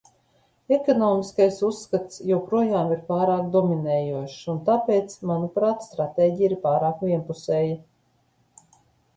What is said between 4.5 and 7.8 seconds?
un tāpēc, manuprāt, stratēģija ir pārāk vienpusēja.